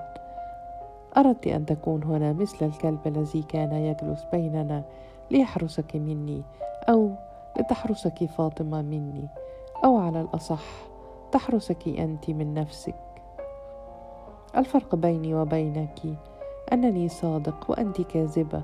أردت 1.17 1.47
أن 1.47 1.65
تكون 1.65 2.03
هنا 2.03 2.33
مثل 2.33 2.65
الكلب 2.65 2.99
الذي 3.05 3.41
كان 3.41 3.71
يجلس 3.71 4.23
بيننا 4.31 4.83
ليحرسك 5.31 5.95
مني 5.95 6.43
أو 6.89 7.11
لتحرسك 7.59 8.25
فاطمة 8.25 8.81
مني 8.81 9.27
أو 9.85 9.97
على 9.97 10.21
الأصح 10.21 10.88
تحرسك 11.31 11.87
أنت 11.87 12.29
من 12.29 12.53
نفسك. 12.53 12.95
الفرق 14.57 14.95
بيني 14.95 15.35
وبينك 15.35 15.99
أنني 16.73 17.09
صادق 17.09 17.71
وأنت 17.71 18.01
كاذبة. 18.01 18.61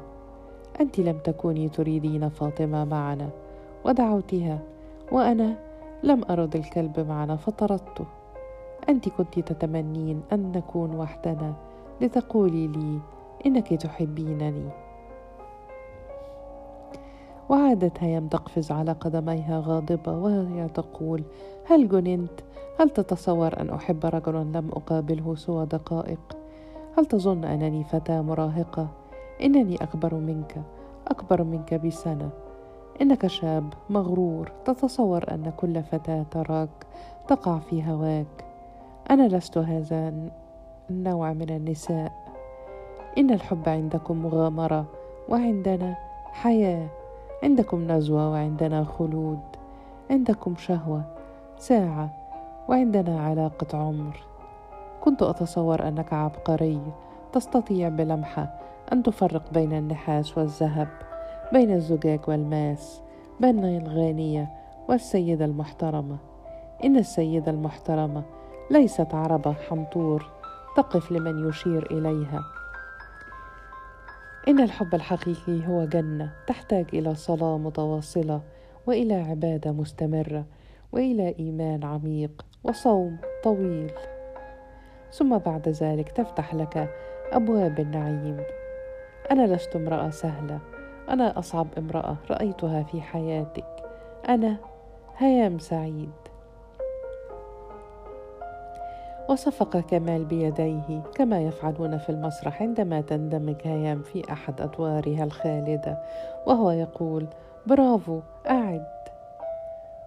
أنت 0.82 1.00
لم 1.00 1.18
تكوني 1.18 1.70
تريدين 1.70 2.30
فاطمة 2.30 2.86
معنا 2.86 3.30
ودعوتها 3.86 4.60
وأنا 5.12 5.56
لم 6.04 6.24
أرد 6.30 6.56
الكلب 6.56 7.00
معنا 7.00 7.36
فطردته. 7.36 8.06
أنت 8.90 9.10
كنت 9.10 9.40
تتمنين 9.40 10.22
أن 10.34 10.52
نكون 10.52 10.96
وحدنا 10.96 11.54
لتقولي 12.02 12.68
لي 12.68 13.00
إنك 13.46 13.74
تحبينني. 13.74 14.85
وعادت 17.50 18.04
هيام 18.04 18.28
تقفز 18.28 18.72
على 18.72 18.92
قدميها 18.92 19.64
غاضبة 19.66 20.12
وهي 20.12 20.68
تقول 20.68 21.24
هل 21.66 21.90
جننت؟ 21.90 22.42
هل 22.80 22.90
تتصور 22.90 23.60
أن 23.60 23.70
أحب 23.70 24.06
رجلا 24.06 24.44
لم 24.44 24.70
أقابله 24.74 25.36
سوى 25.36 25.66
دقائق؟ 25.66 26.38
هل 26.98 27.06
تظن 27.06 27.44
أنني 27.44 27.84
فتاة 27.84 28.22
مراهقة؟ 28.22 28.88
إنني 29.42 29.76
أكبر 29.76 30.16
منك 30.16 30.62
أكبر 31.08 31.44
منك 31.44 31.74
بسنة 31.74 32.30
إنك 33.02 33.28
شاب 33.28 33.74
مغرور 33.90 34.52
تتصور 34.66 35.32
أن 35.32 35.52
كل 35.58 35.84
فتاة 35.84 36.26
تراك 36.32 36.70
تقع 37.28 37.60
في 37.60 37.84
هواك 37.84 38.46
أنا 39.10 39.28
لست 39.28 39.58
هذا 39.58 40.14
النوع 40.90 41.34
من 41.34 41.50
النساء 41.50 42.12
إن 43.18 43.32
الحب 43.32 43.70
عندكم 43.70 44.24
مغامرة 44.24 44.86
وعندنا 45.30 45.98
حياة 46.32 46.88
عندكم 47.44 47.92
نزوة 47.92 48.32
وعندنا 48.32 48.84
خلود 48.84 49.40
عندكم 50.12 50.56
شهوة 50.56 51.04
ساعة 51.58 52.10
وعندنا 52.68 53.22
علاقة 53.22 53.78
عمر. 53.78 54.24
كنت 55.02 55.24
أتصور 55.24 55.88
أنك 55.88 56.14
عبقري 56.14 56.82
تستطيع 57.34 57.90
بلمحة 57.90 58.60
أن 58.94 59.04
تفرق 59.04 59.54
بين 59.54 59.74
النحاس 59.74 60.38
والذهب 60.38 60.88
بين 61.54 61.72
الزجاج 61.72 62.20
والماس 62.28 63.02
بين 63.40 63.66
الغانية 63.66 64.50
والسيدة 64.90 65.46
المحترمة. 65.46 66.18
إن 66.84 66.98
السيدة 66.98 67.52
المحترمة 67.52 68.24
ليست 68.72 69.16
عربة 69.16 69.54
حنطور 69.70 70.26
تقف 70.78 71.12
لمن 71.12 71.50
يشير 71.50 71.92
إليها. 71.92 72.44
إن 74.48 74.60
الحب 74.60 74.96
الحقيقي 74.96 75.68
هو 75.68 75.86
جنة 75.86 76.34
تحتاج 76.48 76.86
إلى 76.94 77.16
صلاة 77.16 77.58
متواصلة 77.58 78.42
وإلى 78.88 79.14
عبادة 79.14 79.72
مستمرة 79.72 80.46
وإلى 80.92 81.36
إيمان 81.40 81.84
عميق 81.84 82.46
وصوم 82.64 83.18
طويل. 83.44 83.92
ثم 85.12 85.38
بعد 85.38 85.70
ذلك 85.70 86.10
تفتح 86.10 86.56
لك 86.56 86.90
أبواب 87.32 87.80
النعيم. 87.80 88.38
أنا 89.32 89.56
لست 89.56 89.76
امرأة 89.76 90.10
سهلة. 90.10 90.60
أنا 91.10 91.40
أصعب 91.40 91.68
امرأة 91.78 92.18
رأيتها 92.30 92.84
في 92.84 93.02
حياتك. 93.02 93.68
أنا 94.30 94.58
هيام 95.18 95.60
سعيد. 95.60 96.12
وصفق 99.30 99.78
كمال 99.78 100.26
بيديه 100.26 101.02
كما 101.16 101.42
يفعلون 101.42 101.98
في 101.98 102.10
المسرح 102.10 102.62
عندما 102.62 103.02
تندمج 103.02 103.56
هيام 103.64 104.02
في 104.02 104.32
أحد 104.32 104.62
أدوارها 104.62 105.24
الخالدة 105.24 105.98
وهو 106.46 106.72
يقول 106.72 107.28
برافو 107.68 108.20
أعد. 108.50 108.86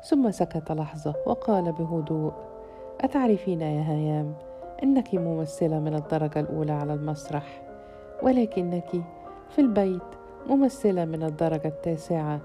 ثم 0.02 0.30
سكت 0.30 0.72
لحظة 0.72 1.14
وقال 1.26 1.72
بهدوء 1.72 2.32
أتعرفين 3.00 3.60
يا 3.60 3.92
هيام 3.92 4.34
إنك 4.82 5.14
ممثلة 5.14 5.78
من 5.78 5.94
الدرجة 5.94 6.40
الأولى 6.40 6.72
على 6.72 6.94
المسرح 6.94 7.62
ولكنك 8.22 8.90
في 9.50 9.60
البيت 9.60 10.02
ممثلة 10.48 11.04
من 11.04 11.22
الدرجة 11.22 11.68
التاسعة. 11.68 12.40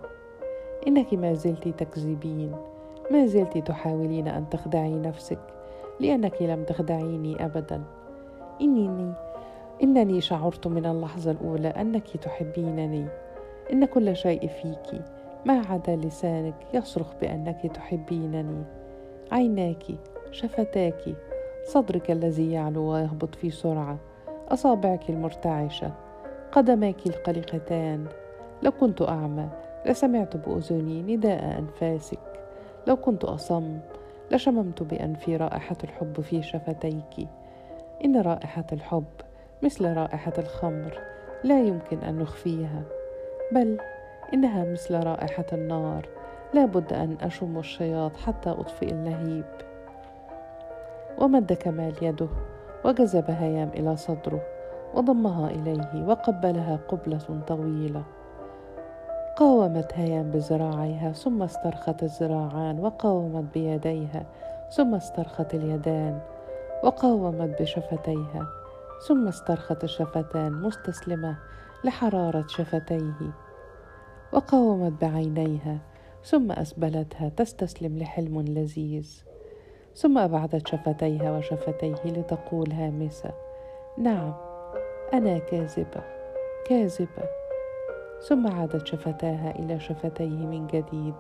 إنك 0.88 1.14
ما 1.14 1.34
زلت 1.34 1.68
تكذبين 1.68 2.56
ما 3.12 3.26
زلت 3.26 3.58
تحاولين 3.58 4.28
أن 4.28 4.50
تخدعي 4.50 4.94
نفسك. 4.94 5.40
لأنك 6.00 6.42
لم 6.42 6.64
تخدعيني 6.64 7.46
أبدا. 7.46 7.82
إنني 8.62 9.14
إنني 9.84 10.22
شعرت 10.22 10.68
من 10.68 10.86
اللحظة 10.86 11.32
الأولى 11.32 11.68
أنك 11.68 12.18
تحبينني. 12.18 13.08
إن 13.74 13.86
كل 13.86 14.16
شيء 14.16 14.48
فيك 14.48 15.02
ما 15.46 15.62
عدا 15.70 15.96
لسانك 15.96 16.56
يصرخ 16.74 17.08
بأنك 17.22 17.72
تحبينني. 17.74 18.64
عيناك 19.32 19.84
شفتاك 20.32 21.16
صدرك 21.64 22.12
الذي 22.12 22.52
يعلو 22.52 22.82
ويهبط 22.82 23.36
في 23.36 23.52
سرعة 23.52 23.98
أصابعك 24.50 25.10
المرتعشة 25.10 25.92
قدماك 26.52 27.08
القلقتان. 27.08 28.06
لو 28.64 28.72
كنت 28.72 29.02
أعمى 29.02 29.50
لسمعت 29.86 30.38
بأذني 30.38 31.16
نداء 31.16 31.60
أنفاسك. 31.60 32.20
لو 32.88 32.96
كنت 32.96 33.24
أصم 33.24 33.80
لشممت 34.32 34.84
بأنفي 34.84 35.38
رائحة 35.38 35.78
الحب 35.84 36.22
في 36.22 36.42
شفتيك. 36.44 37.28
إن 38.06 38.22
رائحة 38.22 38.66
الحب 38.72 39.06
مثل 39.64 39.94
رائحة 39.94 40.34
الخمر 40.38 41.00
لا 41.44 41.62
يمكن 41.62 42.00
أن 42.00 42.20
نخفيها 42.20 42.84
بل 43.52 43.78
إنها 44.34 44.72
مثل 44.72 45.04
رائحة 45.04 45.46
النار. 45.54 46.08
لا 46.54 46.66
بد 46.66 46.94
أن 46.94 47.18
أشم 47.22 47.58
الشياط 47.58 48.18
حتى 48.18 48.50
أطفئ 48.50 48.92
اللهيب. 48.92 49.46
ومد 51.18 51.54
كمال 51.54 51.94
يده 52.02 52.30
وجذب 52.86 53.32
هيام 53.32 53.70
إلى 53.70 53.96
صدره 53.96 54.42
وضمها 54.94 55.50
إليه 55.50 56.06
وقبلها 56.08 56.80
قبلة 56.88 57.42
طويلة. 57.48 58.04
قاومت 59.36 59.94
هيام 59.94 60.32
بذراعيها 60.32 61.12
ثم 61.12 61.44
استرخت 61.44 62.04
الذراعان 62.04 62.80
وقاومت 62.80 63.54
بيديها 63.54 64.26
ثم 64.70 64.96
استرخت 64.96 65.54
اليدان 65.54 66.20
وقاومت 66.84 67.62
بشفتيها 67.62 68.48
ثم 69.08 69.28
استرخت 69.28 69.84
الشفتان 69.84 70.52
مستسلمة 70.52 71.38
لحرارة 71.84 72.46
شفتيه 72.48 73.34
وقاومت 74.34 75.02
بعينيها 75.02 75.78
ثم 76.24 76.52
أسبلتها 76.52 77.30
تستسلم 77.30 77.98
لحلم 77.98 78.42
لذيذ 78.42 79.24
ثم 79.96 80.18
أبعدت 80.18 80.68
شفتيها 80.68 81.38
وشفتيه 81.38 82.04
لتقول 82.06 82.72
هامسة 82.72 83.32
نعم 83.98 84.34
أنا 85.14 85.38
كاذبة 85.38 86.04
كاذبة. 86.66 87.43
ثم 88.28 88.48
عادت 88.48 88.88
شفتاها 88.88 89.52
إلى 89.60 89.80
شفتيه 89.80 90.46
من 90.46 90.68
جديد. 90.68 91.14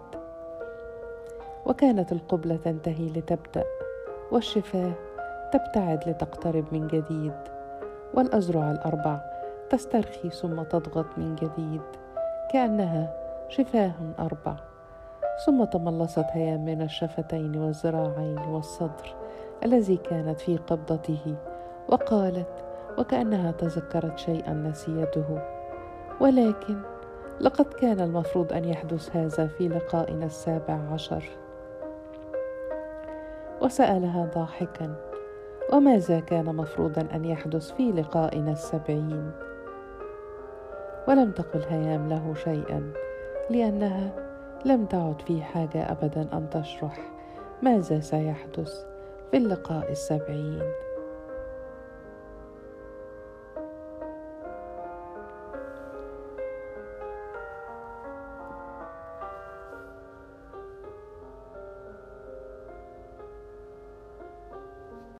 وكانت 1.65 2.11
القبلة 2.11 2.55
تنتهي 2.55 3.09
لتبدأ 3.09 3.63
والشفاه 4.31 4.91
تبتعد 5.53 6.09
لتقترب 6.09 6.65
من 6.71 6.87
جديد 6.87 7.33
والاذرع 8.13 8.71
الأربع 8.71 9.21
تسترخي 9.69 10.29
ثم 10.29 10.63
تضغط 10.63 11.05
من 11.17 11.35
جديد 11.35 11.81
كأنها 12.51 13.13
شفاه 13.49 13.93
أربع. 14.19 14.55
ثم 15.45 15.63
تملصت 15.63 16.25
هيام 16.31 16.65
من 16.65 16.81
الشفتين 16.81 17.55
والذراعين 17.55 18.37
والصدر 18.37 19.15
الذي 19.63 19.97
كانت 19.97 20.39
في 20.39 20.57
قبضته 20.57 21.35
وقالت 21.89 22.63
وكأنها 22.97 23.51
تذكرت 23.51 24.17
شيئا 24.17 24.53
نسيته 24.53 25.41
ولكن 26.21 26.92
لقد 27.39 27.65
كان 27.65 27.99
المفروض 27.99 28.53
أن 28.53 28.65
يحدث 28.65 29.15
هذا 29.15 29.47
في 29.47 29.67
لقائنا 29.67 30.25
السابع 30.25 30.79
عشر. 30.93 31.23
وسألها 33.61 34.31
ضاحكا 34.35 34.95
وماذا 35.73 36.19
كان 36.19 36.45
مفروضا 36.55 37.07
أن 37.13 37.25
يحدث 37.25 37.71
في 37.71 37.91
لقائنا 37.91 38.51
السبعين؟ 38.51 39.31
ولم 41.07 41.31
تقل 41.31 41.61
هيام 41.69 42.09
له 42.09 42.33
شيئا 42.33 42.93
لأنها 43.49 44.11
لم 44.65 44.85
تعد 44.85 45.21
في 45.21 45.41
حاجة 45.41 45.91
ابدا 45.91 46.27
أن 46.33 46.49
تشرح 46.49 47.11
ماذا 47.61 47.99
سيحدث 47.99 48.85
في 49.31 49.37
اللقاء 49.37 49.91
السبعين. 49.91 50.63